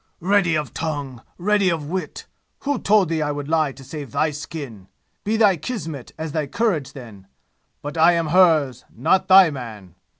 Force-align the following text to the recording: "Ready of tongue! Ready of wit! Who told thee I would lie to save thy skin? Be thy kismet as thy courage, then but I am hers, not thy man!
"Ready 0.19 0.55
of 0.55 0.73
tongue! 0.73 1.21
Ready 1.37 1.69
of 1.69 1.85
wit! 1.87 2.25
Who 2.61 2.79
told 2.79 3.07
thee 3.09 3.21
I 3.21 3.31
would 3.31 3.47
lie 3.47 3.71
to 3.73 3.83
save 3.83 4.09
thy 4.13 4.31
skin? 4.31 4.87
Be 5.23 5.37
thy 5.37 5.57
kismet 5.57 6.11
as 6.17 6.31
thy 6.31 6.47
courage, 6.47 6.93
then 6.93 7.27
but 7.83 7.99
I 7.99 8.13
am 8.13 8.29
hers, 8.29 8.83
not 8.95 9.27
thy 9.27 9.51
man! 9.51 9.93